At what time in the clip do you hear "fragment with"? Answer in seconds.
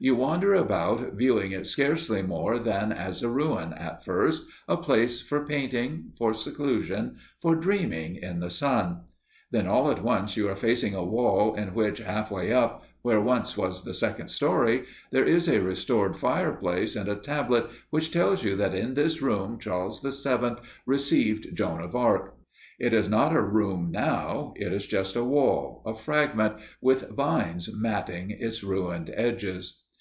25.92-27.08